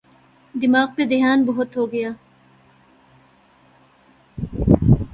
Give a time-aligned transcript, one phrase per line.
[0.55, 2.09] دفاع پہ دھیان بہت ہو گیا۔